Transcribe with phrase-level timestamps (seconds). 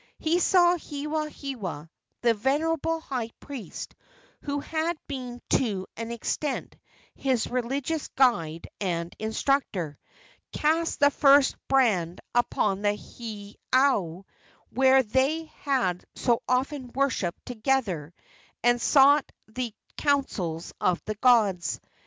[0.17, 1.87] He saw Hewahewa,
[2.21, 3.93] the venerable high priest,
[4.41, 6.75] who had been to an extent
[7.13, 9.99] his religious guide and instructor,
[10.53, 14.23] cast the first brand upon the heiau
[14.71, 18.11] where they had so often worshipped together
[18.63, 21.79] and sought the counsels of the gods.